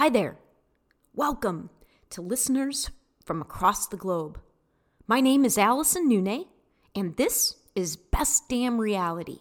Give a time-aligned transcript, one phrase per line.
[0.00, 0.38] Hi there.
[1.14, 1.68] Welcome
[2.08, 2.88] to listeners
[3.22, 4.40] from across the globe.
[5.06, 6.46] My name is Allison Nune,
[6.94, 9.40] and this is Best Damn Reality,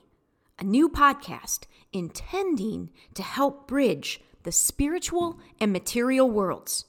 [0.60, 1.60] a new podcast
[1.94, 6.84] intending to help bridge the spiritual and material worlds.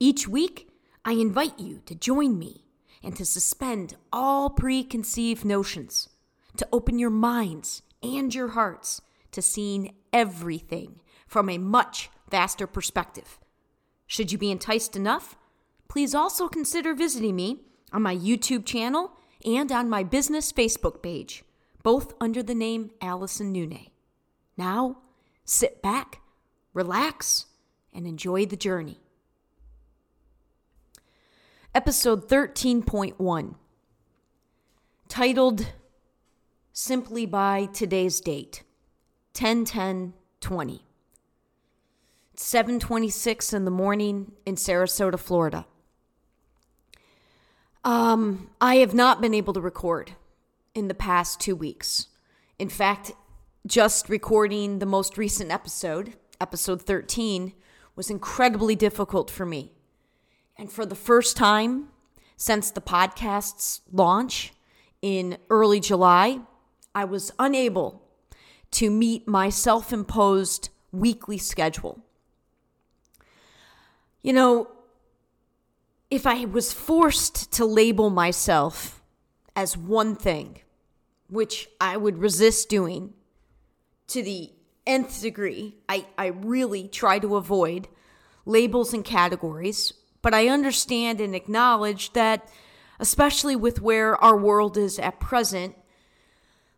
[0.00, 0.70] Each week,
[1.04, 2.64] I invite you to join me
[3.02, 6.08] and to suspend all preconceived notions,
[6.56, 9.02] to open your minds and your hearts
[9.32, 13.38] to seeing everything from a much vaster perspective.
[14.08, 15.36] Should you be enticed enough,
[15.86, 17.60] please also consider visiting me
[17.92, 19.12] on my YouTube channel
[19.44, 21.44] and on my business Facebook page,
[21.84, 23.90] both under the name Allison Nune.
[24.56, 24.98] Now,
[25.44, 26.20] sit back,
[26.72, 27.46] relax,
[27.92, 28.98] and enjoy the journey.
[31.74, 33.54] Episode 13.1,
[35.08, 35.66] titled
[36.72, 38.62] simply by today's date
[39.34, 40.91] 10 10 20.
[42.42, 45.64] It's 7:26 in the morning in Sarasota, Florida.
[47.84, 50.16] Um, I have not been able to record
[50.74, 52.08] in the past 2 weeks.
[52.58, 53.12] In fact,
[53.64, 57.52] just recording the most recent episode, episode 13,
[57.94, 59.70] was incredibly difficult for me.
[60.58, 61.90] And for the first time
[62.36, 64.52] since the podcast's launch
[65.00, 66.40] in early July,
[66.92, 68.02] I was unable
[68.72, 72.02] to meet my self imposed weekly schedule.
[74.22, 74.68] You know,
[76.10, 79.02] if I was forced to label myself
[79.56, 80.60] as one thing,
[81.28, 83.14] which I would resist doing
[84.08, 84.52] to the
[84.86, 87.88] nth degree, I, I really try to avoid
[88.44, 92.48] labels and categories, but I understand and acknowledge that,
[93.00, 95.74] especially with where our world is at present,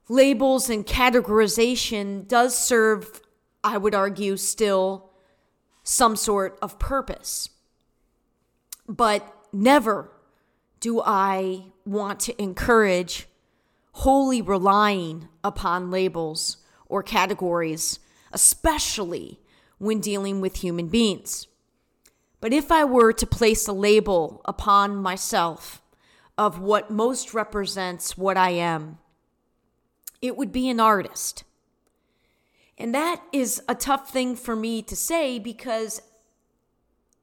[0.08, 3.20] labels and categorization does serve,
[3.62, 5.11] I would argue, still
[5.84, 7.50] some sort of purpose.
[8.88, 10.10] But never
[10.80, 13.28] do I want to encourage
[13.92, 16.56] wholly relying upon labels
[16.86, 18.00] or categories,
[18.33, 19.40] especially
[19.78, 21.46] when dealing with human beings.
[22.40, 25.83] But if I were to place a label upon myself
[26.36, 28.98] of what most represents what I am,
[30.20, 31.44] it would be an artist.
[32.77, 36.02] And that is a tough thing for me to say because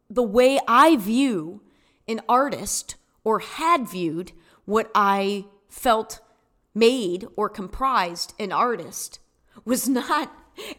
[0.10, 1.62] the way I view
[2.08, 4.32] an artist or had viewed
[4.66, 6.20] what I felt
[6.74, 9.20] made or comprised an artist
[9.66, 10.32] was not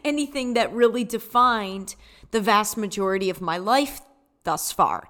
[0.03, 1.95] anything that really defined
[2.31, 4.01] the vast majority of my life
[4.43, 5.07] thus far.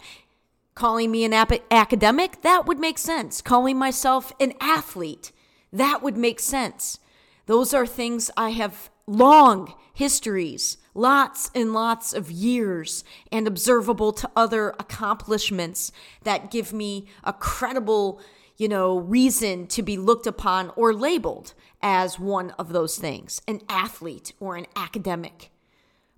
[0.75, 3.41] Calling me an ap- academic, that would make sense.
[3.41, 5.31] Calling myself an athlete,
[5.71, 6.99] that would make sense.
[7.45, 14.29] Those are things I have long histories, lots and lots of years, and observable to
[14.35, 15.91] other accomplishments
[16.23, 18.21] that give me a credible,
[18.57, 23.61] you know, reason to be looked upon or labeled as one of those things an
[23.69, 25.51] athlete or an academic.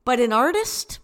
[0.04, 1.00] But an artist,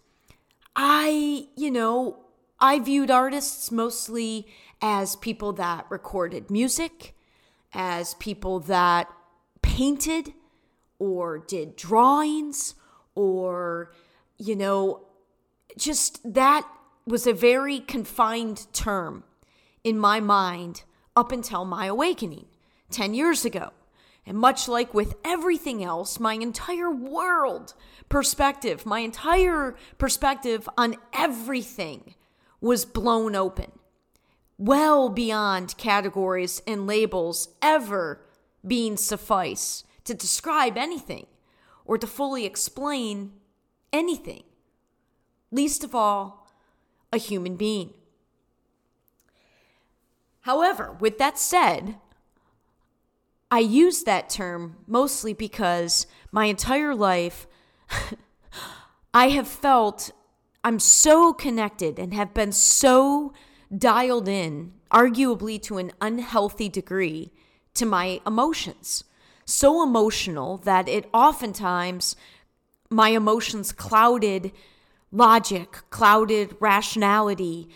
[0.75, 2.19] I, you know,
[2.59, 4.47] I viewed artists mostly
[4.81, 7.15] as people that recorded music,
[7.73, 9.09] as people that
[9.63, 10.33] painted
[11.01, 12.75] or did drawings
[13.15, 13.91] or,
[14.37, 15.01] you know,
[15.75, 16.63] just that
[17.07, 19.23] was a very confined term
[19.83, 20.83] in my mind
[21.15, 22.45] up until my awakening
[22.91, 23.71] 10 years ago.
[24.27, 27.73] And much like with everything else, my entire world
[28.07, 32.13] perspective, my entire perspective on everything
[32.61, 33.71] was blown open,
[34.59, 38.21] well beyond categories and labels ever
[38.63, 41.27] being suffice to describe anything
[41.85, 43.33] or to fully explain
[43.91, 44.43] anything,
[45.51, 46.47] least of all,
[47.11, 47.93] a human being.
[50.41, 51.95] However, with that said,
[53.51, 57.47] I use that term mostly because my entire life
[59.13, 60.11] I have felt
[60.63, 63.33] I'm so connected and have been so
[63.75, 67.31] dialed in, arguably to an unhealthy degree,
[67.73, 69.03] to my emotions.
[69.45, 72.15] So emotional that it oftentimes,
[72.89, 74.51] my emotions clouded
[75.11, 77.69] logic, clouded rationality,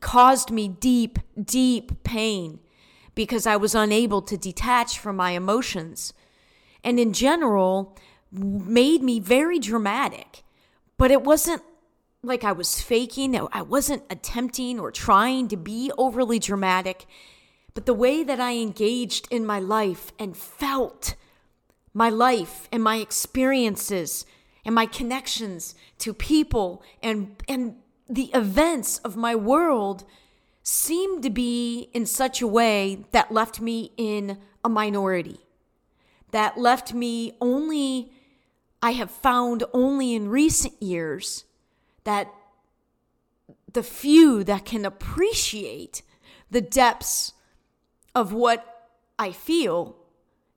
[0.00, 2.60] caused me deep, deep pain
[3.14, 6.12] because I was unable to detach from my emotions.
[6.84, 7.96] And in general,
[8.30, 10.42] made me very dramatic.
[10.98, 11.62] But it wasn't
[12.22, 17.06] like I was faking, I wasn't attempting or trying to be overly dramatic.
[17.76, 21.14] But the way that I engaged in my life and felt
[21.92, 24.24] my life and my experiences
[24.64, 27.76] and my connections to people and and
[28.08, 30.04] the events of my world
[30.62, 35.40] seemed to be in such a way that left me in a minority.
[36.30, 38.10] That left me only
[38.80, 41.44] I have found only in recent years
[42.04, 42.32] that
[43.70, 46.00] the few that can appreciate
[46.50, 47.34] the depths
[48.16, 49.94] of what I feel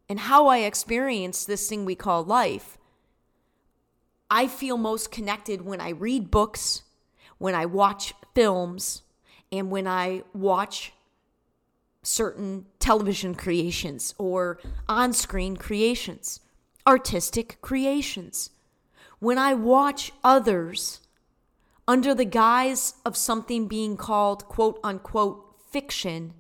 [0.08, 2.78] and how I experience this thing we call life,
[4.32, 6.84] I feel most connected when I read books,
[7.38, 9.02] when I watch films,
[9.52, 10.94] and when I watch
[12.02, 16.40] certain television creations or on screen creations,
[16.88, 18.52] artistic creations.
[19.20, 21.02] When I watch others
[21.90, 26.36] under the guise of something being called quote unquote fiction,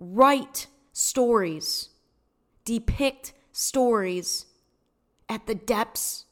[0.00, 1.90] write stories,
[2.64, 4.46] depict stories
[5.28, 6.24] at the depths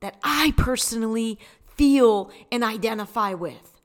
[0.00, 3.80] that I personally feel and identify with.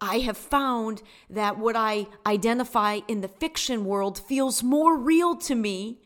[0.00, 5.54] I have found that what I identify in the fiction world feels more real to
[5.54, 5.98] me.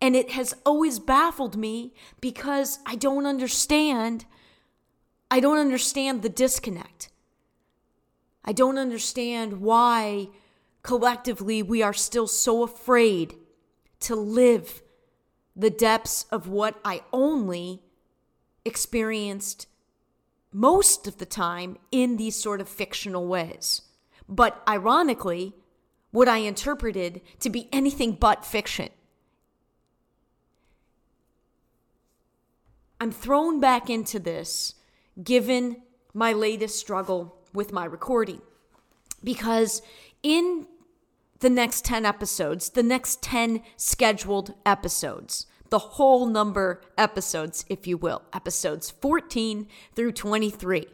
[0.00, 4.24] And it has always baffled me because I don't understand
[5.30, 7.10] I don't understand the disconnect.
[8.44, 10.28] I don't understand why
[10.88, 13.34] collectively we are still so afraid
[14.00, 14.80] to live
[15.54, 17.82] the depths of what I only
[18.64, 19.66] experienced
[20.50, 23.82] most of the time in these sort of fictional ways.
[24.30, 25.52] But ironically,
[26.10, 28.88] what I interpreted to be anything but fiction.
[32.98, 34.74] I'm thrown back into this
[35.22, 35.82] given
[36.14, 38.40] my latest struggle with my recording.
[39.22, 39.82] Because
[40.22, 40.66] in
[41.40, 47.96] the next 10 episodes, the next 10 scheduled episodes, the whole number episodes, if you
[47.96, 50.86] will, episodes 14 through 23,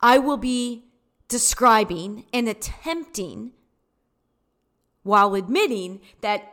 [0.00, 0.84] I will be
[1.28, 3.52] describing and attempting,
[5.02, 6.52] while admitting that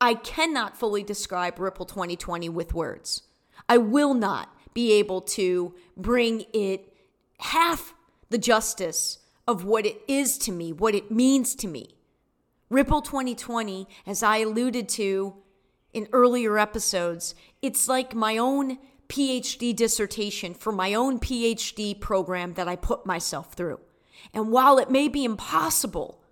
[0.00, 3.22] I cannot fully describe Ripple 2020 with words.
[3.68, 6.92] I will not be able to bring it
[7.40, 7.94] half
[8.30, 11.96] the justice of what it is to me, what it means to me.
[12.68, 15.34] Ripple 2020, as I alluded to
[15.94, 18.76] in earlier episodes, it's like my own
[19.08, 23.80] PhD dissertation for my own PhD program that I put myself through.
[24.34, 26.22] And while it may be impossible,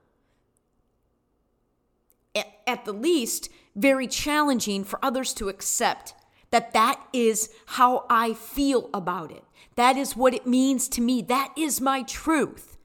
[2.67, 6.13] at the least, very challenging for others to accept
[6.51, 9.45] that that is how I feel about it.
[9.77, 11.23] That is what it means to me.
[11.23, 12.76] That is my truth.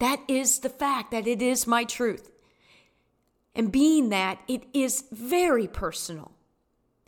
[0.00, 2.32] That is the fact that it is my truth.
[3.54, 6.32] And being that, it is very personal.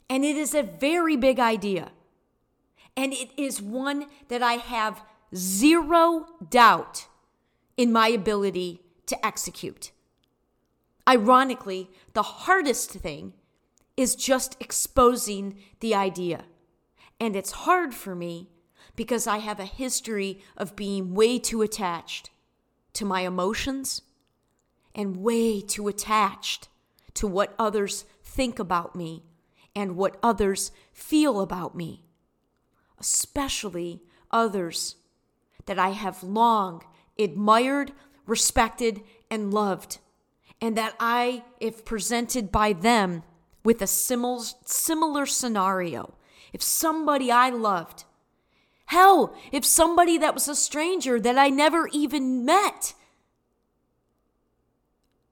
[0.09, 1.91] And it is a very big idea.
[2.95, 5.03] And it is one that I have
[5.35, 7.07] zero doubt
[7.79, 9.91] in my ability to execute.
[11.09, 13.33] Ironically, the hardest thing
[13.97, 16.45] is just exposing the idea.
[17.19, 18.51] And it's hard for me
[18.97, 22.29] because I have a history of being way too attached
[22.95, 24.03] to my emotions
[24.95, 26.69] and way too attached
[27.15, 29.23] to what others think about me
[29.75, 32.05] and what others feel about me,
[33.01, 34.97] especially others
[35.67, 36.83] that I have long
[37.19, 37.93] admired,
[38.27, 39.99] respected, and loved,
[40.61, 43.23] and that I, if presented by them,
[43.65, 46.15] with a similar, scenario.
[46.53, 48.05] If somebody I loved,
[48.93, 52.93] hell, if somebody that was a stranger that I never even met,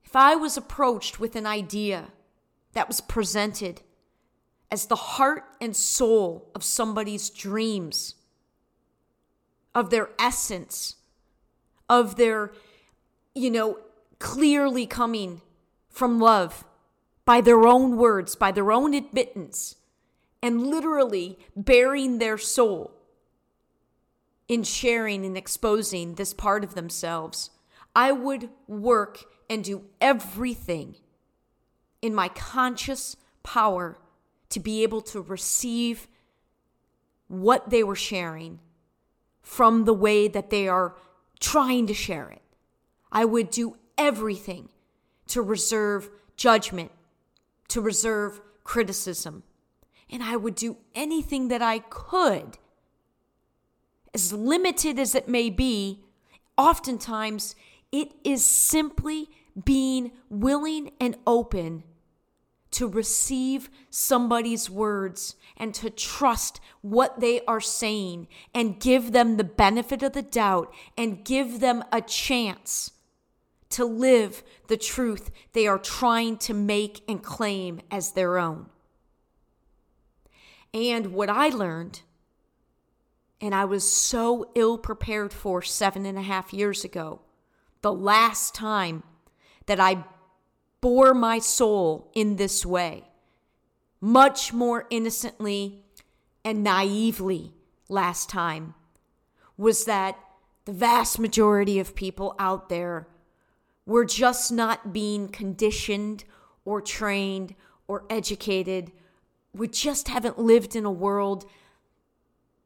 [0.03, 2.09] if I was approached with an idea
[2.73, 3.83] that was presented
[4.71, 8.15] as the heart and soul of somebody's dreams,
[9.75, 10.97] of their essence,
[11.89, 12.53] of their,
[13.35, 13.79] you know,
[14.19, 15.43] clearly coming
[15.91, 16.65] from love,
[17.27, 19.77] by their own words, by their own admittance,
[20.43, 22.97] and literally bearing their soul
[24.51, 27.51] in sharing and exposing this part of themselves,
[27.95, 30.97] I would work and do everything
[32.03, 33.15] in my conscious
[33.45, 33.97] power
[34.49, 36.09] to be able to receive
[37.29, 38.59] what they were sharing
[39.41, 40.97] from the way that they are
[41.39, 42.43] trying to share it.
[43.13, 44.71] I would do everything
[45.29, 46.91] to reserve judgment
[47.69, 49.45] to reserve criticism.
[50.11, 52.59] And I would do anything that I could,
[54.15, 56.05] as limited as it may be.
[56.57, 57.55] Oftentimes,
[57.93, 59.29] it is simply
[59.65, 61.85] being willing and open
[62.71, 69.45] to receive somebody's words and to trust what they are saying and give them the
[69.45, 72.93] benefit of the doubt and give them a chance
[73.71, 78.67] to live the truth they are trying to make and claim as their own.
[80.73, 82.03] And what I learned,
[83.41, 87.21] and I was so ill prepared for seven and a half years ago,
[87.83, 89.03] the last time
[89.67, 90.05] that I
[90.81, 93.05] bore my soul in this way,
[94.01, 95.85] much more innocently
[96.45, 97.53] and naively
[97.89, 98.75] last time,
[99.57, 100.19] was that
[100.65, 103.09] the vast majority of people out there
[103.87, 106.25] were just not being conditioned
[106.65, 107.55] or trained
[107.89, 108.93] or educated.
[109.55, 111.45] We just haven't lived in a world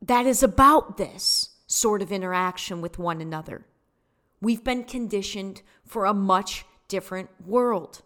[0.07, 3.67] that is about this sort of interaction with one another.
[4.41, 8.03] We've been conditioned for a much different world.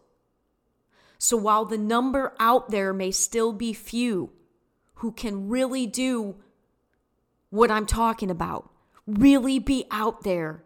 [1.18, 4.30] So while the number out there may still be few
[4.94, 6.36] who can really do
[7.50, 8.70] what I'm talking about,
[9.06, 10.62] really be out there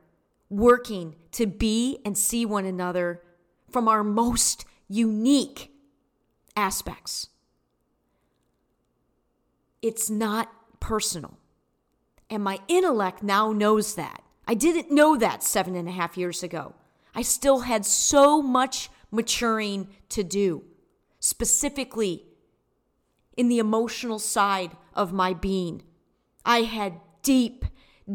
[0.51, 3.23] working to be and see one another
[3.71, 5.71] from our most unique
[6.55, 7.29] aspects.
[9.81, 10.53] It's not
[10.92, 11.38] personal.
[12.28, 14.22] And my intellect now knows that.
[14.46, 16.75] I didn't know that seven and a half years ago.
[17.14, 20.64] I still had so much maturing to do,
[21.18, 22.26] specifically
[23.38, 25.82] in the emotional side of my being.
[26.44, 27.64] I had deep,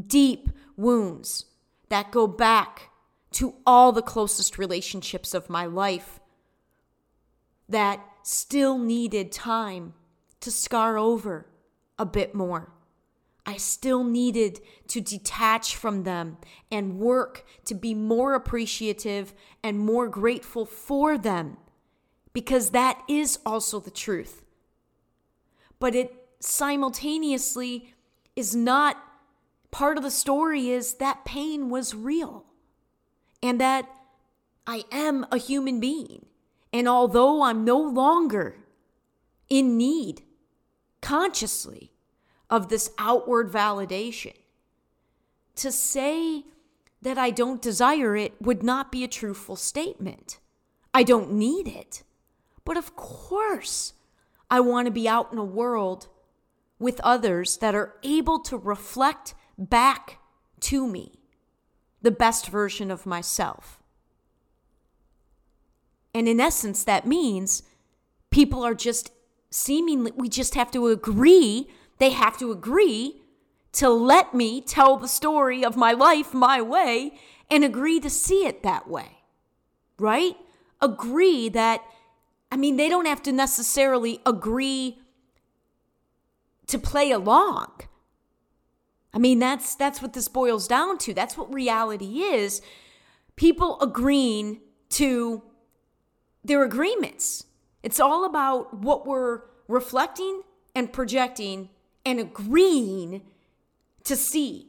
[0.05, 1.45] deep wounds
[1.89, 2.91] that go back
[3.31, 6.19] to all the closest relationships of my life
[7.67, 9.95] that still needed time
[10.41, 11.47] to scar over
[11.99, 12.71] a bit more.
[13.45, 16.37] I still needed to detach from them
[16.69, 21.55] and work to be more appreciative and more grateful for them
[22.33, 24.43] because that is also the truth.
[25.79, 27.93] But it simultaneously
[28.35, 29.01] is not
[29.71, 32.45] part of the story is that pain was real
[33.41, 33.89] and that
[34.65, 36.25] I am a human being.
[36.73, 38.57] And although I'm no longer
[39.49, 40.21] in need
[41.07, 41.93] consciously
[42.49, 44.35] of this outward validation.
[45.55, 46.43] To say
[47.01, 50.39] that I don't desire it would not be a truthful statement.
[50.93, 52.03] I don't need it.
[52.65, 53.93] But of course,
[54.51, 56.09] I want to be out in a world
[56.77, 60.19] with others that are able to reflect back
[60.59, 61.13] to me
[62.01, 63.81] the best version of myself.
[66.13, 67.63] And in essence, that means
[68.29, 69.11] people are just
[69.49, 73.21] seemingly, we just have to agree they have to agree
[73.73, 77.17] to let me tell the story of my life my way
[77.49, 79.19] and agree to see it that way.
[79.99, 80.35] Right?
[80.81, 81.81] Agree that,
[82.51, 84.99] I mean, they don't have to necessarily agree
[86.67, 87.71] to play along.
[89.13, 91.13] I mean, that's that's what this boils down to.
[91.13, 92.61] That's what reality is.
[93.35, 95.41] People agreeing to
[96.43, 97.45] their agreements.
[97.87, 100.41] It's all about what we're reflecting
[100.75, 101.69] and projecting
[102.05, 103.21] and agreeing
[104.03, 104.67] to see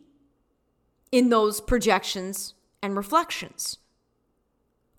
[1.10, 3.78] in those projections and reflections.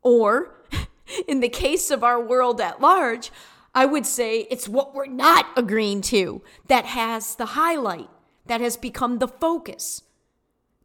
[0.01, 0.65] Or,
[1.29, 3.31] in the case of our world at large,
[3.73, 8.09] I would say it's what we're not agreeing to that has the highlight,
[8.47, 10.03] that has become the focus.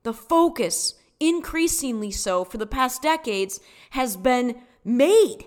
[0.04, 3.58] The focus, increasingly so for the past decades,
[3.90, 5.46] has been made.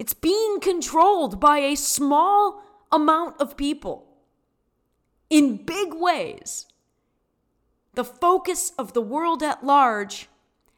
[0.00, 4.06] It's being controlled by a small amount of people
[5.28, 6.64] in big ways.
[7.92, 10.26] The focus of the world at large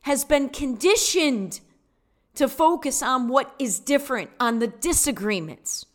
[0.00, 1.60] has been conditioned
[2.34, 5.86] to focus on what is different, on the disagreements,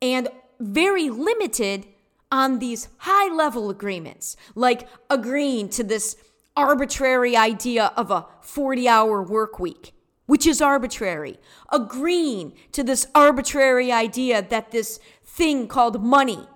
[0.00, 0.28] and
[0.60, 1.84] very limited
[2.30, 6.14] on these high level agreements, like agreeing to this
[6.56, 9.94] arbitrary idea of a 40 hour work week,
[10.28, 11.38] which is arbitrary,
[11.72, 16.46] agreeing to this arbitrary idea that this thing called money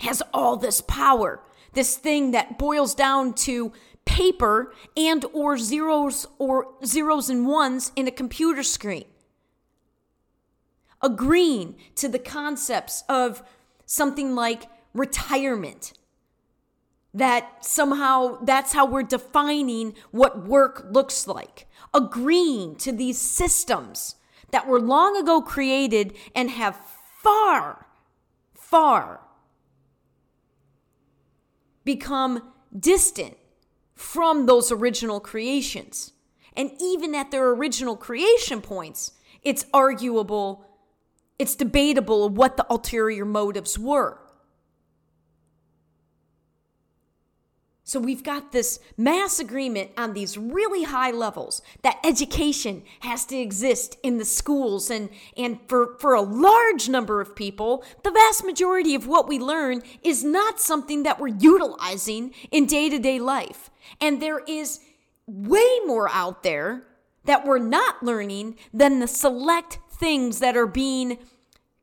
[0.00, 1.40] has all this power.
[1.72, 3.72] This thing that boils down to
[4.04, 9.06] paper and or zeros or zeros and ones in a computer screen.
[11.00, 13.42] Agreeing to the concepts of
[13.86, 15.94] something like retirement.
[17.14, 21.66] That somehow that's how we're defining what work looks like.
[21.94, 24.16] Agreeing to these systems
[24.50, 26.76] that were long ago created and have
[27.22, 27.86] far
[28.54, 29.20] far
[31.84, 33.36] become distant
[33.94, 36.12] from those original creations.
[36.56, 40.64] And even at their original creation points, it's arguable,
[41.38, 44.21] it's debatable what the ulterior motives were.
[47.92, 53.36] So we've got this mass agreement on these really high levels that education has to
[53.36, 58.46] exist in the schools and and for for a large number of people, the vast
[58.46, 63.68] majority of what we learn is not something that we're utilizing in day-to-day life.
[64.00, 64.80] And there is
[65.26, 66.84] way more out there
[67.26, 71.18] that we're not learning than the select things that are being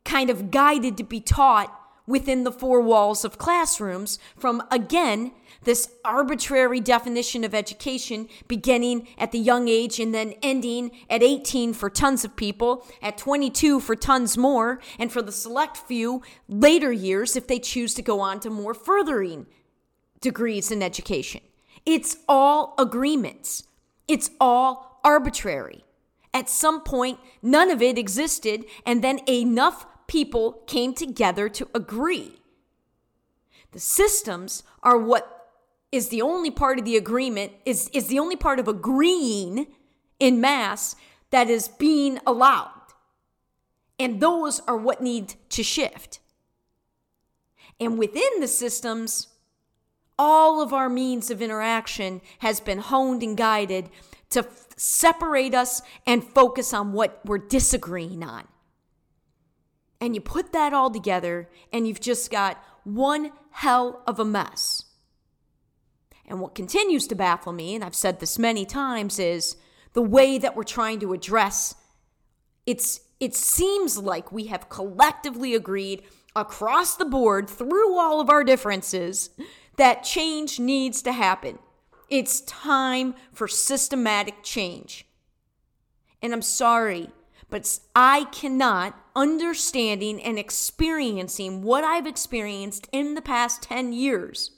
[0.06, 1.79] kind of guided to be taught
[2.10, 5.32] within the four walls of classrooms from again
[5.63, 11.74] this arbitrary definition of education beginning at the young age and then ending at 18
[11.74, 16.92] for tons of people, at 22 for tons more, and for the select few later
[16.92, 19.46] years if they choose to go on to more furthering
[20.22, 21.42] degrees in education.
[21.86, 23.63] It's all agreements,
[24.08, 25.84] it's all arbitrary.
[26.34, 32.42] At some point, none of it existed, and then enough people came together to agree.
[33.72, 35.51] The systems are what
[35.92, 39.68] is the only part of the agreement, is, is the only part of agreeing
[40.20, 40.96] in mass
[41.30, 42.72] that is being allowed.
[44.00, 46.20] And those are what need to shift.
[47.80, 49.28] And within the systems,
[50.18, 53.89] all of our means of interaction has been honed and guided
[54.32, 58.48] to f- separate us and focus on what we're disagreeing on.
[60.01, 64.86] And you put that all together, and you've just got one hell of a mess.
[66.25, 69.58] And what continues to baffle me, and I've said this many times, is
[69.94, 71.75] the way that we're trying to address
[72.65, 76.03] it's it seems like we have collectively agreed
[76.36, 79.32] across the board through all of our differences
[79.77, 81.58] that change needs to happen.
[82.10, 85.08] It's time for systematic change.
[86.22, 87.10] And I'm sorry,
[87.50, 94.51] but I cannot, understanding and experiencing what I've experienced in the past 10 years,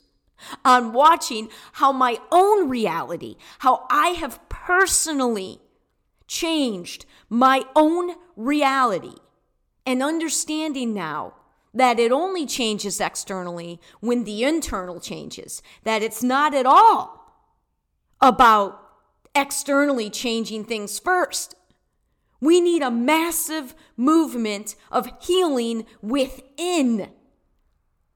[0.66, 5.60] on watching how my own reality, how I have personally
[6.28, 9.16] changed my own reality,
[9.86, 11.34] and understanding now
[11.74, 17.34] that it only changes externally when the internal changes, that it's not at all
[18.20, 18.78] about
[19.34, 21.56] externally changing things first.
[22.42, 27.12] We need a massive movement of healing within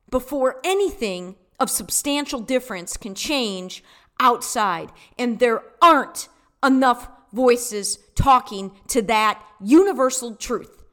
[0.10, 3.84] before anything of substantial difference can change
[4.20, 4.92] outside.
[5.18, 6.28] And there aren't
[6.64, 10.84] enough voices talking to that universal truth.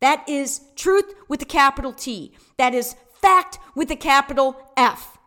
[0.00, 2.36] That is truth with a capital T.
[2.56, 5.18] That is fact with a capital F.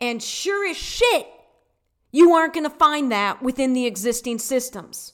[0.00, 1.26] And sure as shit,
[2.12, 5.12] you aren't going to find that within the existing systems.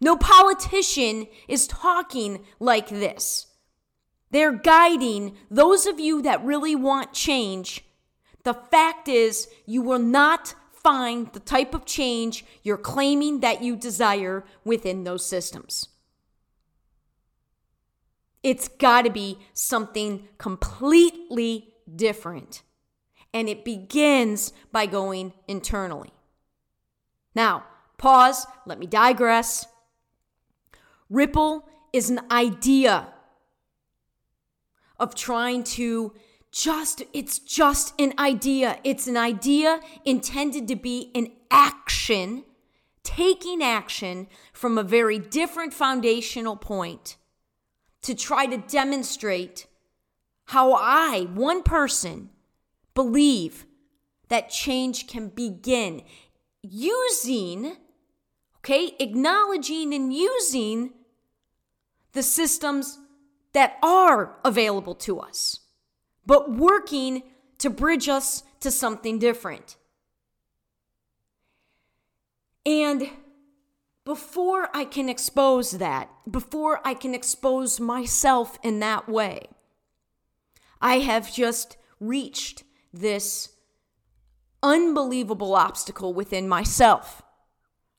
[0.00, 3.46] No politician is talking like this.
[4.30, 7.84] They're guiding those of you that really want change.
[8.42, 13.76] The fact is, you will not find the type of change you're claiming that you
[13.76, 15.88] desire within those systems.
[18.42, 22.62] It's got to be something completely different.
[23.34, 26.10] And it begins by going internally.
[27.34, 27.64] Now,
[27.98, 29.66] pause, let me digress.
[31.08, 33.08] Ripple is an idea
[34.98, 36.14] of trying to
[36.50, 38.78] just, it's just an idea.
[38.82, 42.44] It's an idea intended to be an action,
[43.02, 47.16] taking action from a very different foundational point
[48.02, 49.66] to try to demonstrate
[50.46, 52.30] how I, one person,
[52.94, 53.66] believe
[54.28, 56.02] that change can begin
[56.62, 57.76] using,
[58.66, 60.90] okay, acknowledging and using
[62.14, 62.98] the systems
[63.52, 65.60] that are available to us,
[66.26, 67.22] but working
[67.58, 69.76] to bridge us to something different.
[72.64, 73.08] And
[74.04, 79.42] before I can expose that, before I can expose myself in that way,
[80.80, 83.50] I have just reached this
[84.60, 87.22] unbelievable obstacle within myself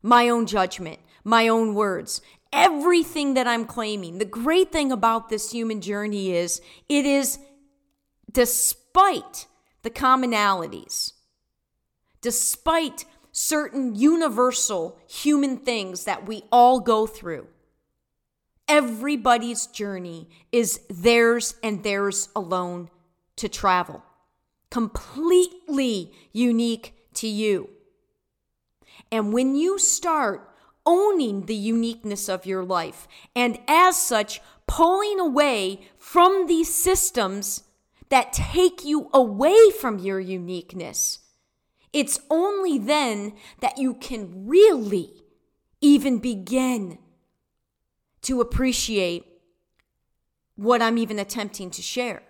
[0.02, 2.22] my own judgment, my own words,
[2.54, 4.18] everything that I'm claiming.
[4.18, 7.40] The great thing about this human journey is it is
[8.32, 9.48] despite
[9.84, 11.14] the commonalities,
[12.22, 17.48] despite certain universal human things that we all go through.
[18.68, 22.90] Everybody's journey is theirs and theirs alone
[23.38, 24.04] to travel,
[24.70, 27.70] completely unique to you.
[29.12, 30.48] And when you start
[30.88, 33.08] owning the uniqueness of your life.
[33.36, 37.64] And as such, pulling away from these systems
[38.10, 41.20] that take you away from your uniqueness.
[41.92, 45.12] It's only then that you can really
[45.82, 46.98] even begin
[48.22, 49.26] to appreciate
[50.56, 52.24] what I'm even attempting to share.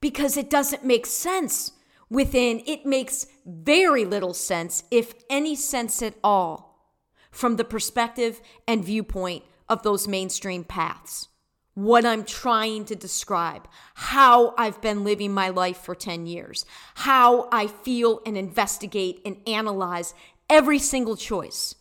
[0.00, 1.72] Because it doesn't make sense
[2.10, 6.92] within, it makes very little sense, if any sense at all,
[7.30, 11.28] from the perspective and viewpoint of those mainstream paths.
[11.74, 16.64] What I'm trying to describe, how I've been living my life for 10 years,
[16.94, 20.14] how I feel and investigate and analyze
[20.48, 21.74] every single choice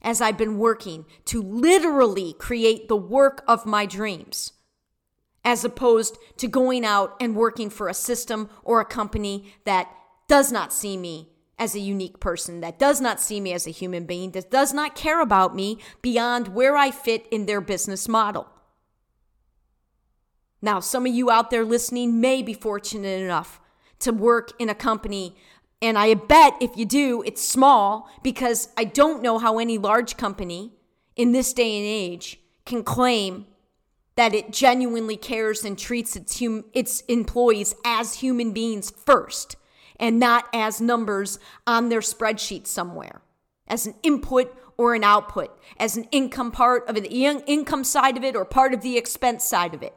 [0.00, 4.52] as I've been working to literally create the work of my dreams,
[5.44, 9.90] as opposed to going out and working for a system or a company that
[10.28, 13.70] does not see me as a unique person, that does not see me as a
[13.70, 18.08] human being, that does not care about me beyond where I fit in their business
[18.08, 18.48] model.
[20.60, 23.60] Now, some of you out there listening may be fortunate enough
[24.00, 25.36] to work in a company
[25.84, 30.16] and I bet if you do, it's small because I don't know how any large
[30.16, 30.72] company
[31.14, 33.46] in this day and age can claim
[34.16, 39.56] that it genuinely cares and treats its, hum- its employees as human beings first
[39.98, 43.22] and not as numbers on their spreadsheet somewhere,
[43.66, 47.08] as an input or an output, as an income part of the
[47.46, 49.94] income side of it or part of the expense side of it.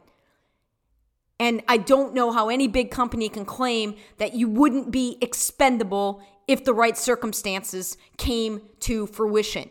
[1.40, 6.20] And I don't know how any big company can claim that you wouldn't be expendable
[6.48, 9.70] if the right circumstances came to fruition.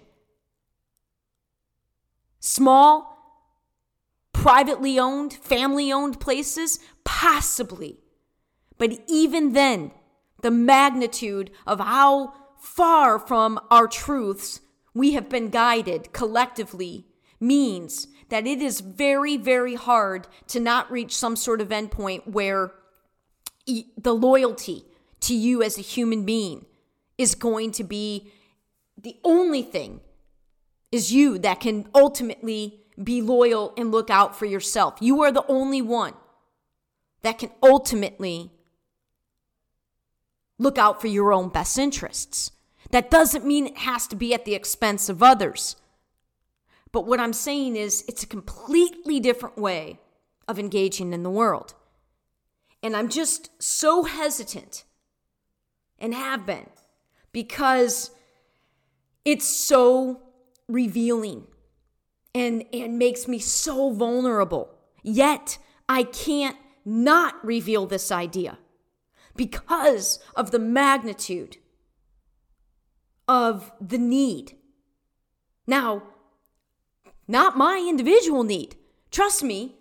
[2.39, 3.16] Small,
[4.41, 7.99] privately owned, family owned places, possibly.
[8.77, 9.91] But even then,
[10.43, 14.61] the magnitude of how far from our truths
[14.93, 17.07] we have been guided collectively
[17.39, 22.71] means that it is very, very hard to not reach some sort of endpoint where
[23.65, 24.85] the loyalty
[25.21, 26.65] to you as a human being
[27.17, 28.31] is going to be
[29.01, 29.99] the only thing
[30.91, 34.97] is you that can ultimately be loyal and look out for yourself.
[34.99, 36.13] You are the only one
[37.21, 38.51] that can ultimately
[40.57, 42.51] look out for your own best interests.
[42.91, 45.75] That doesn't mean it has to be at the expense of others.
[46.91, 49.99] But what I'm saying is, it's a completely different way
[50.47, 51.73] of engaging in the world.
[52.81, 54.85] And I'm just so hesitant
[55.99, 56.69] and have been
[57.31, 58.11] because
[59.25, 60.21] it's so
[60.67, 61.47] revealing
[62.37, 64.69] and, and makes me so vulnerable.
[65.01, 65.57] Yet
[65.89, 68.59] I can't not reveal this idea
[69.35, 71.57] because of the magnitude
[73.27, 74.55] of the need.
[75.65, 76.03] Now,
[77.27, 78.75] not my individual need.
[79.09, 79.75] Trust me.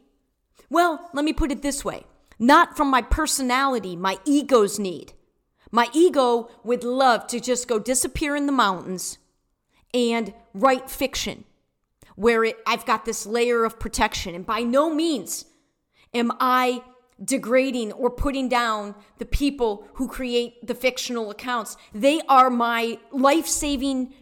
[0.71, 2.05] Well, let me put it this way
[2.39, 5.13] not from my personality, my ego's need.
[5.71, 9.19] My ego would love to just go disappear in the mountains
[9.93, 11.45] and write fiction
[12.17, 14.35] where it, I've got this layer of protection.
[14.35, 15.45] And by no means
[16.13, 16.83] am I
[17.23, 21.77] degrading or putting down the people who create the fictional accounts.
[21.95, 24.13] They are my life saving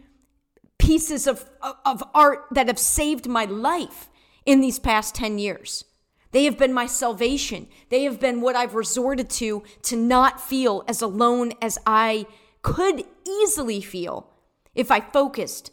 [0.77, 1.49] pieces of,
[1.83, 4.09] of art that have saved my life
[4.45, 5.83] in these past 10 years.
[6.31, 7.67] They have been my salvation.
[7.89, 12.27] They have been what I've resorted to to not feel as alone as I
[12.61, 14.29] could easily feel
[14.73, 15.71] if I focused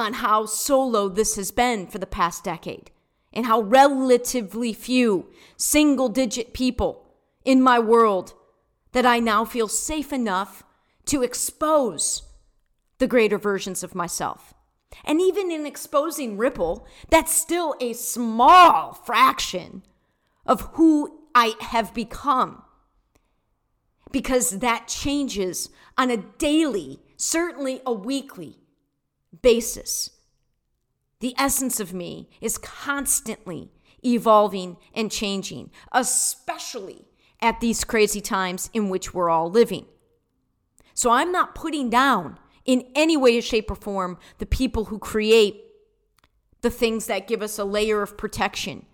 [0.00, 2.90] on how solo this has been for the past decade
[3.32, 7.06] and how relatively few single digit people
[7.44, 8.34] in my world
[8.92, 10.64] that I now feel safe enough
[11.06, 12.22] to expose
[12.98, 14.54] the greater versions of myself.
[15.04, 19.82] And even in exposing Ripple, that's still a small fraction
[20.44, 22.62] of who I have become.
[24.10, 28.59] Because that changes on a daily, certainly a weekly
[29.42, 30.10] basis.
[31.20, 33.70] The essence of me is constantly
[34.04, 37.06] evolving and changing, especially
[37.40, 39.86] at these crazy times in which we're all living.
[40.94, 45.64] So I'm not putting down in any way, shape, or form the people who create
[46.60, 48.86] the things that give us a layer of protection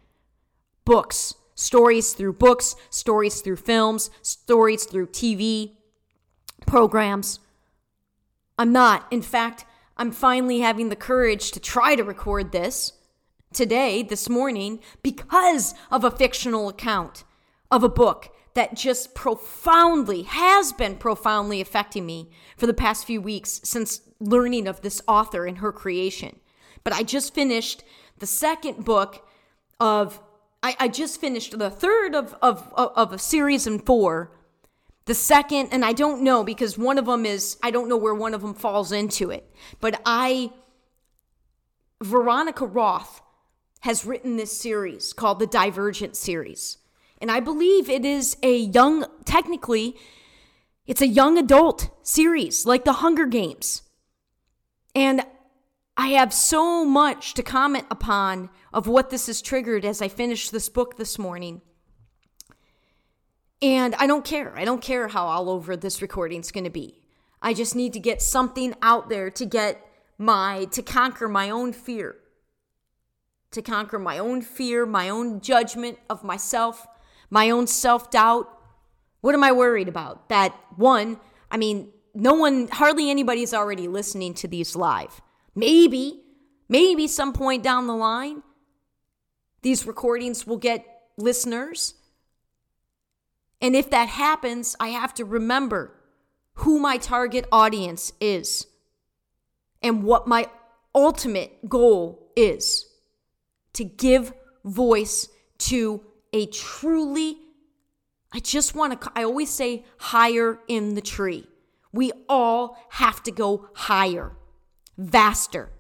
[0.84, 5.72] books, stories through books, stories through films, stories through TV
[6.64, 7.40] programs.
[8.56, 9.06] I'm not.
[9.10, 9.64] In fact,
[9.96, 12.92] I'm finally having the courage to try to record this
[13.52, 17.24] today, this morning, because of a fictional account
[17.70, 23.20] of a book that just profoundly has been profoundly affecting me for the past few
[23.20, 26.40] weeks since learning of this author and her creation.
[26.84, 27.82] But I just finished
[28.18, 29.26] the second book
[29.80, 30.20] of
[30.62, 34.32] I, I just finished the third of, of of a series in four.
[35.06, 38.14] The second, and I don't know because one of them is I don't know where
[38.14, 39.50] one of them falls into it.
[39.80, 40.52] But I
[42.02, 43.22] Veronica Roth
[43.80, 46.78] has written this series called the Divergent series.
[47.18, 49.96] And I believe it is a young, technically,
[50.86, 53.82] it's a young adult series like the Hunger Games.
[54.94, 55.22] And
[55.96, 60.52] I have so much to comment upon of what this has triggered as I finished
[60.52, 61.62] this book this morning.
[63.62, 64.52] And I don't care.
[64.56, 67.00] I don't care how all over this recording is going to be.
[67.40, 69.80] I just need to get something out there to get
[70.18, 72.16] my, to conquer my own fear,
[73.52, 76.86] to conquer my own fear, my own judgment of myself,
[77.30, 78.48] my own self doubt.
[79.20, 80.28] What am I worried about?
[80.28, 81.18] That one,
[81.50, 85.20] I mean, no one, hardly anybody's already listening to these live.
[85.54, 86.22] Maybe,
[86.68, 88.42] maybe some point down the line,
[89.62, 90.84] these recordings will get
[91.16, 91.94] listeners.
[93.60, 95.92] And if that happens, I have to remember
[96.54, 98.66] who my target audience is
[99.82, 100.46] and what my
[100.94, 102.86] ultimate goal is
[103.74, 104.32] to give
[104.64, 107.36] voice to a truly,
[108.32, 111.46] I just want to, I always say higher in the tree.
[111.92, 114.32] We all have to go higher,
[114.98, 115.70] vaster,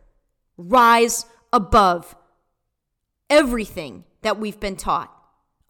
[0.56, 2.14] rise above
[3.28, 5.15] everything that we've been taught.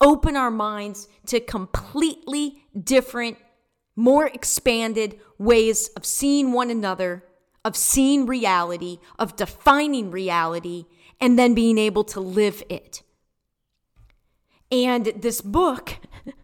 [0.00, 3.38] Open our minds to completely different,
[3.94, 7.24] more expanded ways of seeing one another,
[7.64, 10.86] of seeing reality, of defining reality,
[11.20, 13.02] and then being able to live it.
[14.70, 15.96] And this book,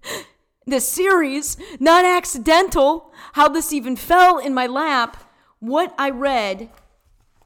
[0.66, 5.16] this series, not accidental, how this even fell in my lap,
[5.58, 6.70] what I read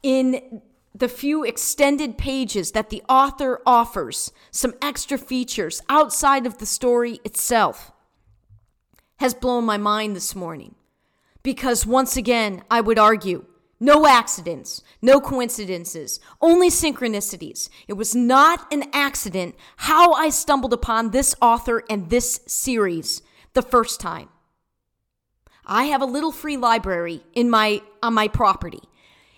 [0.02, 0.62] in
[0.98, 7.20] the few extended pages that the author offers, some extra features outside of the story
[7.22, 7.92] itself,
[9.18, 10.74] has blown my mind this morning.
[11.42, 13.44] Because once again, I would argue
[13.78, 17.68] no accidents, no coincidences, only synchronicities.
[17.86, 23.20] It was not an accident how I stumbled upon this author and this series
[23.52, 24.30] the first time.
[25.66, 28.80] I have a little free library in my on my property.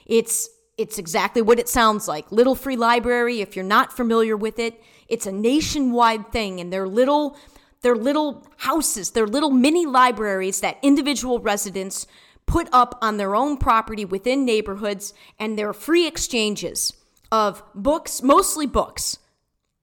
[0.07, 2.31] It's it's exactly what it sounds like.
[2.33, 4.83] Little free library if you're not familiar with it.
[5.09, 7.37] It's a nationwide thing and they're little
[7.81, 12.07] they're little houses, they're little mini libraries that individual residents
[12.47, 16.93] put up on their own property within neighborhoods, and they're free exchanges
[17.31, 19.19] of books, mostly books.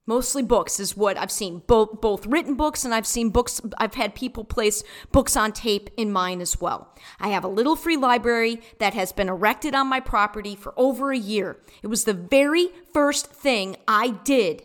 [0.08, 3.60] Mostly books is what I've seen, both both written books and I've seen books.
[3.80, 6.94] I've had people place books on tape in mine as well.
[7.20, 11.12] I have a little free library that has been erected on my property for over
[11.12, 11.58] a year.
[11.82, 14.62] It was the very first thing I did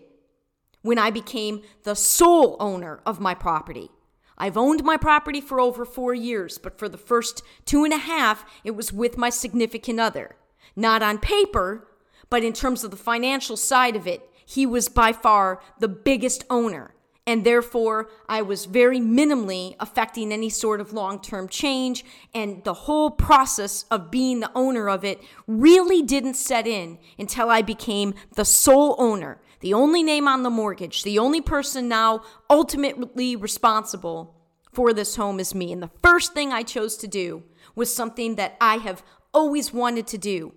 [0.83, 3.91] when I became the sole owner of my property.
[4.37, 7.99] I've owned my property for over four years, but for the first two and a
[7.99, 10.37] half, it was with my significant other.
[10.77, 11.89] Not on paper,
[12.31, 16.45] but in terms of the financial side of it, he was by far the biggest
[16.51, 16.95] owner.
[17.27, 22.05] And therefore, I was very minimally affecting any sort of long term change.
[22.35, 27.51] And the whole process of being the owner of it really didn't set in until
[27.51, 32.23] I became the sole owner the only name on the mortgage, the only person now
[32.49, 34.35] ultimately responsible
[34.73, 35.73] for this home is me.
[35.73, 37.43] And the first thing I chose to do
[37.75, 40.55] was something that I have always wanted to do.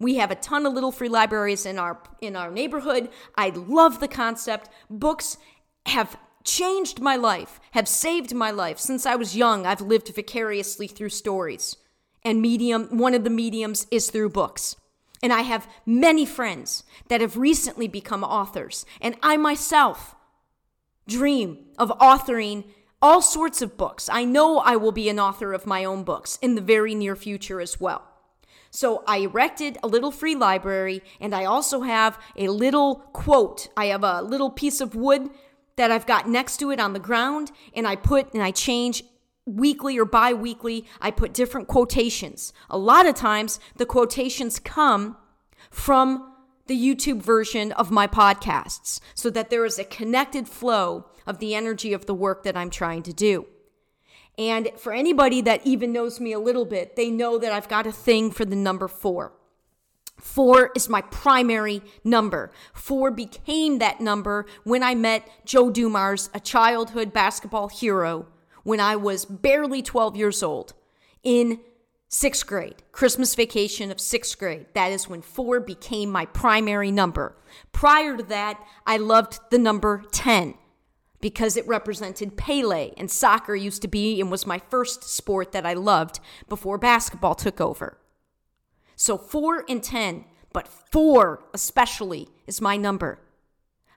[0.00, 3.08] We have a ton of little free libraries in our in our neighborhood.
[3.36, 4.68] I love the concept.
[4.88, 5.38] Books
[5.86, 8.78] have changed my life, have saved my life.
[8.78, 11.76] Since I was young, I've lived vicariously through stories.
[12.22, 14.76] And medium one of the mediums is through books.
[15.22, 18.86] And I have many friends that have recently become authors.
[19.00, 20.14] And I myself
[21.08, 22.64] dream of authoring
[23.00, 24.08] all sorts of books.
[24.08, 27.16] I know I will be an author of my own books in the very near
[27.16, 28.07] future as well.
[28.70, 33.68] So I erected a little free library and I also have a little quote.
[33.76, 35.30] I have a little piece of wood
[35.76, 39.02] that I've got next to it on the ground and I put and I change
[39.48, 42.52] weekly or bi weekly, I put different quotations.
[42.68, 45.16] A lot of times, the quotations come
[45.70, 46.34] from
[46.66, 51.54] the YouTube version of my podcasts so that there is a connected flow of the
[51.54, 53.46] energy of the work that I'm trying to do.
[54.38, 57.88] And for anybody that even knows me a little bit, they know that I've got
[57.88, 59.32] a thing for the number four.
[60.16, 62.52] Four is my primary number.
[62.72, 68.26] Four became that number when I met Joe Dumars, a childhood basketball hero,
[68.62, 70.74] when I was barely 12 years old
[71.22, 71.60] in
[72.08, 74.66] sixth grade, Christmas vacation of sixth grade.
[74.74, 77.36] That is when four became my primary number.
[77.72, 80.54] Prior to that, I loved the number 10
[81.20, 85.66] because it represented Pele, and soccer used to be and was my first sport that
[85.66, 87.98] I loved before basketball took over.
[88.94, 93.20] So four and 10, but four especially is my number.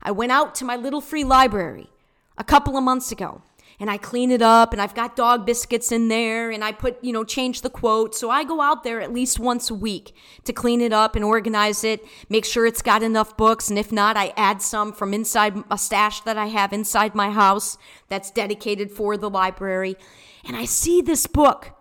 [0.02, 1.90] I went out to my little free library
[2.38, 3.42] a couple of months ago
[3.82, 7.04] and I clean it up and I've got dog biscuits in there and I put,
[7.04, 8.14] you know, change the quote.
[8.14, 10.14] So I go out there at least once a week
[10.44, 13.72] to clean it up and organize it, make sure it's got enough books.
[13.72, 17.32] And if not, I add some from inside a stash that I have inside my
[17.32, 19.98] house that's dedicated for the library.
[20.46, 21.72] And I see this book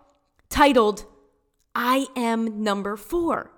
[0.49, 1.05] titled
[1.75, 3.51] I am number four.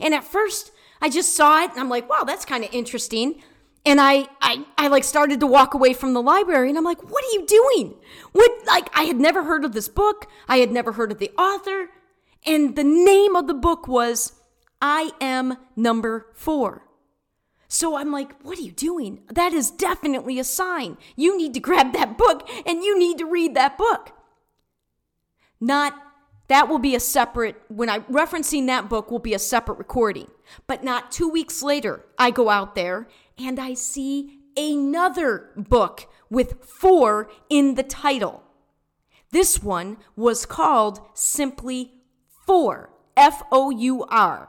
[0.00, 3.40] And at first, I just saw it and I'm like, wow, that's kind of interesting.
[3.84, 7.10] And I, I, I like started to walk away from the library and I'm like,
[7.10, 7.94] what are you doing?
[8.32, 10.26] What, like, I had never heard of this book.
[10.48, 11.90] I had never heard of the author.
[12.44, 14.32] And the name of the book was
[14.82, 16.82] I Am Number Four.
[17.68, 19.20] So I'm like, what are you doing?
[19.30, 20.96] That is definitely a sign.
[21.16, 24.12] You need to grab that book and you need to read that book.
[25.60, 25.94] Not
[26.48, 30.28] that will be a separate, when I referencing that book will be a separate recording.
[30.66, 33.06] But not two weeks later, I go out there
[33.38, 38.42] and I see another book with four in the title.
[39.30, 41.92] This one was called simply
[42.46, 44.48] Four, F O U R.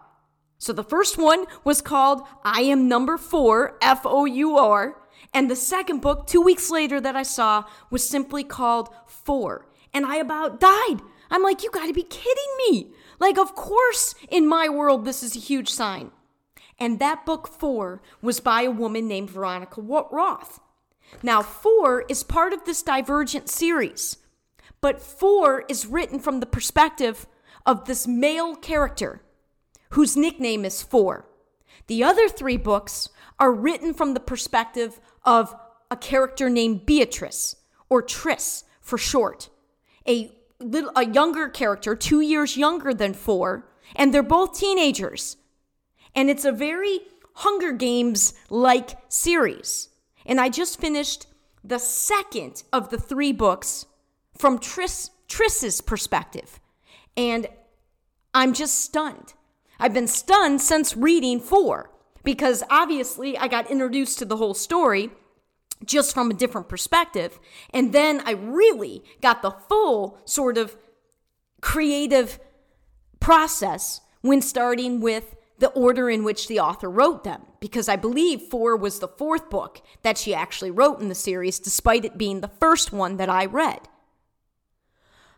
[0.57, 4.95] So the first one was called I Am Number Four, F O U R.
[5.33, 9.67] And the second book, two weeks later, that I saw was simply called Four.
[9.93, 11.01] And I about died.
[11.29, 12.91] I'm like, you gotta be kidding me.
[13.19, 16.11] Like, of course, in my world, this is a huge sign.
[16.79, 20.59] And that book four was by a woman named Veronica Roth.
[21.21, 24.17] Now, four is part of this Divergent series,
[24.79, 27.27] but four is written from the perspective
[27.65, 29.21] of this male character
[29.91, 31.25] whose nickname is Four.
[31.87, 35.55] The other three books are written from the perspective of
[35.89, 37.55] a character named Beatrice,
[37.89, 39.49] or Tris for short,
[40.07, 45.37] a little a younger character, two years younger than four, and they're both teenagers.
[46.15, 46.99] And it's a very
[47.35, 49.89] Hunger Games like series.
[50.25, 51.27] And I just finished
[51.63, 53.85] the second of the three books
[54.37, 56.59] from Tris Tris's perspective.
[57.15, 57.47] And
[58.33, 59.33] I'm just stunned.
[59.79, 61.91] I've been stunned since reading four
[62.23, 65.11] because obviously I got introduced to the whole story
[65.85, 67.39] just from a different perspective.
[67.73, 70.75] And then I really got the full sort of
[71.61, 72.39] creative
[73.19, 78.41] process when starting with the order in which the author wrote them, because I believe
[78.41, 82.41] four was the fourth book that she actually wrote in the series, despite it being
[82.41, 83.87] the first one that I read.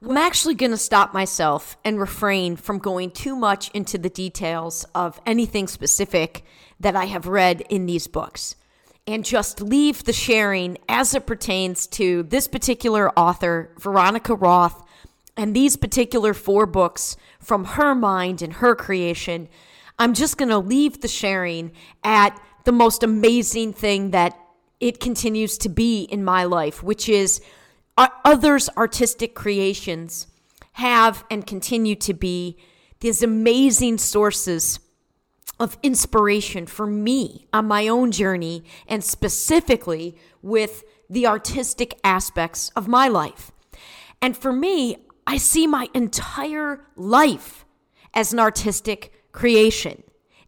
[0.03, 4.83] I'm actually going to stop myself and refrain from going too much into the details
[4.95, 6.43] of anything specific
[6.79, 8.55] that I have read in these books
[9.05, 14.83] and just leave the sharing as it pertains to this particular author, Veronica Roth,
[15.37, 19.49] and these particular four books from her mind and her creation.
[20.01, 22.35] I'm just going to leave the sharing at
[22.65, 24.35] the most amazing thing that
[24.79, 27.39] it continues to be in my life, which is
[27.99, 30.25] uh, others' artistic creations
[30.73, 32.57] have and continue to be
[33.01, 34.79] these amazing sources
[35.59, 42.87] of inspiration for me on my own journey and specifically with the artistic aspects of
[42.87, 43.51] my life.
[44.19, 47.65] And for me, I see my entire life
[48.15, 50.03] as an artistic creation,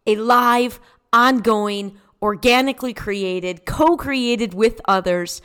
[0.06, 0.80] a live,
[1.12, 5.42] ongoing, organically created, co created with others.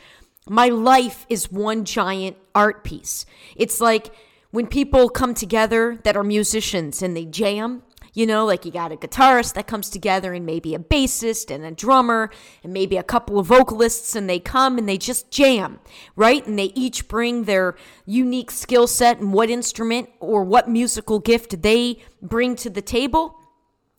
[0.48, 3.26] My life is one giant art piece.
[3.56, 4.14] It's like
[4.50, 8.92] when people come together that are musicians and they jam you know, like you got
[8.92, 12.30] a guitarist that comes together and maybe a bassist and a drummer
[12.64, 15.78] and maybe a couple of vocalists and they come and they just jam,
[16.16, 16.46] right?
[16.46, 21.62] And they each bring their unique skill set and what instrument or what musical gift
[21.62, 23.36] they bring to the table.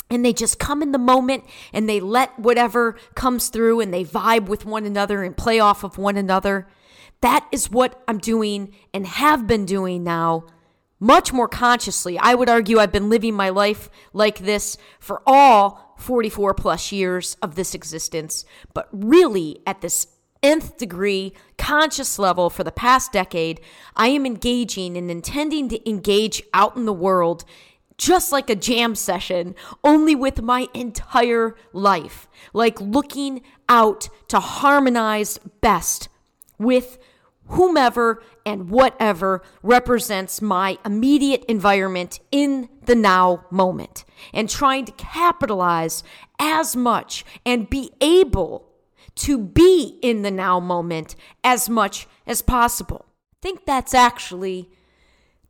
[0.10, 4.04] And they just come in the moment and they let whatever comes through and they
[4.04, 6.68] vibe with one another and play off of one another.
[7.22, 10.48] That is what I'm doing and have been doing now
[11.02, 12.18] much more consciously.
[12.18, 17.36] I would argue I've been living my life like this for all 44 plus years
[17.42, 20.08] of this existence, but really at this
[20.44, 23.60] nth degree conscious level for the past decade,
[23.96, 27.44] I am engaging and intending to engage out in the world
[27.98, 32.28] just like a jam session, only with my entire life.
[32.52, 36.10] Like looking out to harmonize best
[36.58, 36.98] with
[37.52, 46.04] whomever and whatever represents my immediate environment in the now moment and trying to capitalize
[46.40, 48.68] as much and be able
[49.16, 53.06] to be in the now moment as much as possible.
[53.34, 54.70] I think that's actually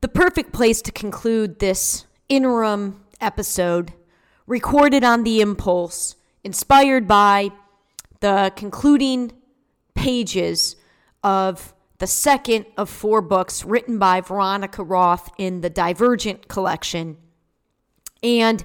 [0.02, 3.94] the perfect place to conclude this interim episode
[4.48, 7.52] recorded on the impulse, inspired by
[8.22, 9.32] the concluding
[9.94, 10.76] pages
[11.24, 17.16] of the second of four books written by Veronica Roth in the Divergent collection.
[18.24, 18.64] And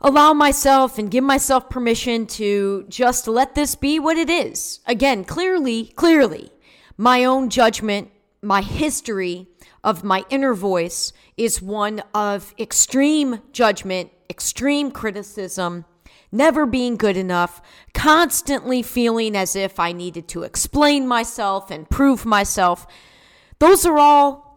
[0.00, 4.80] allow myself and give myself permission to just let this be what it is.
[4.84, 6.50] Again, clearly, clearly,
[6.96, 8.10] my own judgment,
[8.42, 9.46] my history
[9.84, 15.84] of my inner voice is one of extreme judgment, extreme criticism,
[16.32, 17.60] never being good enough,
[17.94, 22.86] constantly feeling as if I needed to explain myself and prove myself.
[23.58, 24.50] Those are all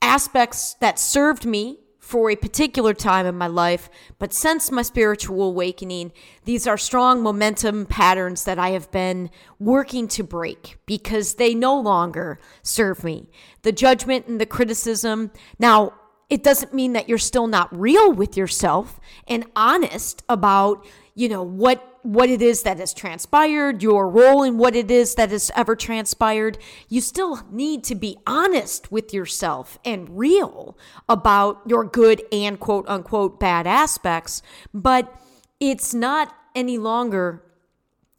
[0.00, 5.44] aspects that served me for a particular time in my life, but since my spiritual
[5.44, 6.12] awakening,
[6.44, 11.80] these are strong momentum patterns that I have been working to break because they no
[11.80, 13.30] longer serve me.
[13.62, 15.30] The judgment and the criticism.
[15.58, 15.94] Now,
[16.28, 18.98] it doesn't mean that you're still not real with yourself
[19.28, 24.58] and honest about you know what what it is that has transpired your role in
[24.58, 26.58] what it is that has ever transpired
[26.88, 30.76] you still need to be honest with yourself and real
[31.08, 34.42] about your good and quote unquote bad aspects
[34.72, 35.14] but
[35.60, 37.42] it's not any longer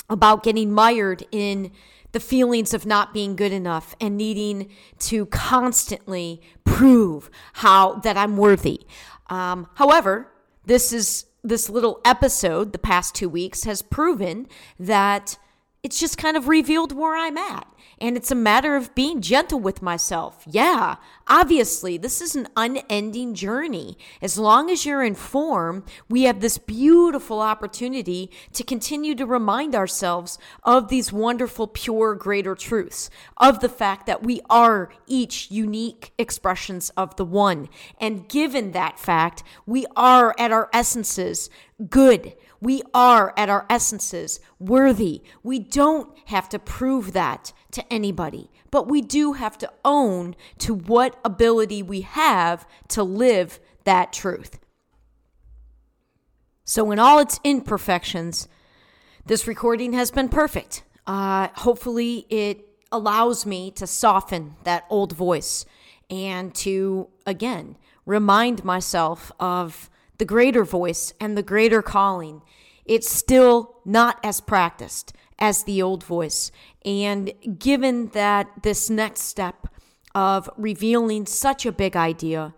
[0.09, 1.71] about getting mired in
[2.13, 4.69] the feelings of not being good enough and needing
[4.99, 8.81] to constantly prove how that I'm worthy.
[9.29, 10.31] Um, however,
[10.65, 14.47] this is this little episode the past two weeks has proven
[14.79, 15.37] that
[15.83, 17.67] it's just kind of revealed where I'm at.
[17.99, 20.43] And it's a matter of being gentle with myself.
[20.49, 20.95] Yeah,
[21.27, 23.97] obviously, this is an unending journey.
[24.21, 29.75] As long as you're in form, we have this beautiful opportunity to continue to remind
[29.75, 36.13] ourselves of these wonderful, pure, greater truths, of the fact that we are each unique
[36.17, 37.67] expressions of the one.
[37.99, 41.49] And given that fact, we are at our essences
[41.89, 42.33] good
[42.63, 45.21] we are, at our essences, worthy.
[45.43, 50.73] We don't have to prove that to anybody, but we do have to own to
[50.73, 54.59] what ability we have to live that truth.
[56.63, 58.47] So, in all its imperfections,
[59.25, 60.83] this recording has been perfect.
[61.05, 65.65] Uh, hopefully, it allows me to soften that old voice
[66.09, 72.41] and to, again, remind myself of the greater voice and the greater calling,
[72.85, 76.51] it's still not as practiced as the old voice.
[76.85, 79.67] And given that this next step
[80.15, 82.53] of revealing such a big idea,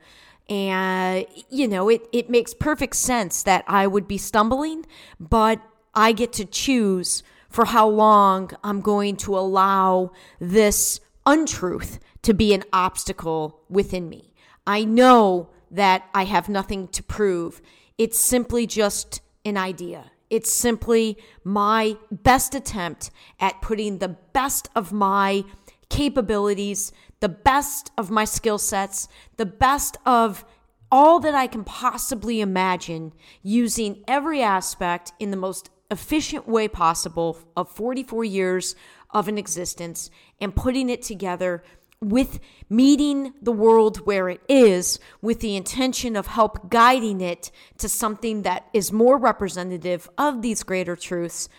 [0.50, 4.86] and you know, it, it makes perfect sense that I would be stumbling,
[5.20, 5.62] but
[5.94, 12.54] I get to choose for how long I'm going to allow this untruth to be
[12.54, 14.34] an obstacle within me.
[14.68, 17.62] I know that I have nothing to prove.
[17.98, 20.12] It's simply just an idea.
[20.30, 25.46] It's simply my best attempt at putting the best of my
[25.90, 29.08] capabilities, the best of my skill sets,
[29.38, 30.44] the best of
[30.92, 33.14] all that I can possibly imagine
[33.44, 38.76] using every aspect in the most efficient way possible of 44 years
[39.12, 40.10] of an existence
[40.42, 41.64] and putting it together
[42.02, 42.40] with
[42.70, 48.44] meeting the world where it is with the intention of help guiding it to something
[48.44, 51.50] that is more representative of these greater truths.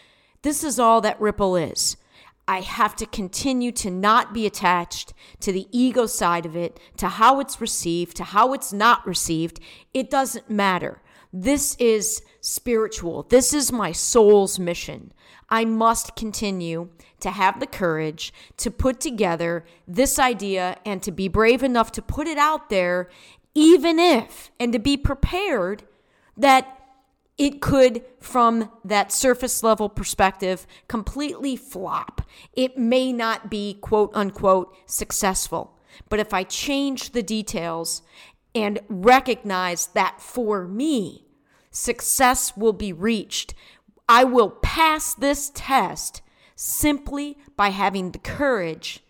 [0.42, 1.96] This is all that Ripple is.
[2.48, 7.08] I have to continue to not be attached to the ego side of it, to
[7.08, 9.58] how it's received, to how it's not received.
[9.92, 11.02] It doesn't matter.
[11.32, 13.24] This is spiritual.
[13.24, 15.12] This is my soul's mission.
[15.48, 16.88] I must continue
[17.20, 22.02] to have the courage to put together this idea and to be brave enough to
[22.02, 23.08] put it out there,
[23.54, 25.84] even if, and to be prepared
[26.36, 26.72] that
[27.38, 32.22] it could, from that surface level perspective, completely flop.
[32.54, 35.76] It may not be quote unquote successful.
[36.08, 38.02] But if I change the details
[38.56, 41.26] and recognize that for me,
[41.70, 43.54] success will be reached
[44.08, 46.22] I will pass this test
[46.54, 49.02] simply by having the courage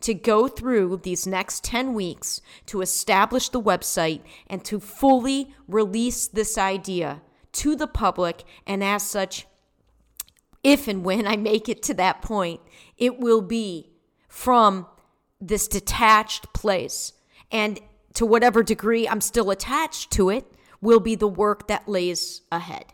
[0.00, 6.26] to go through these next 10 weeks to establish the website and to fully release
[6.26, 7.22] this idea
[7.52, 8.42] to the public.
[8.66, 9.46] And as such,
[10.62, 12.60] if and when I make it to that point,
[12.98, 13.90] it will be
[14.28, 14.86] from
[15.40, 17.12] this detached place.
[17.50, 17.80] And
[18.14, 20.46] to whatever degree I'm still attached to it,
[20.80, 22.86] will be the work that lays ahead.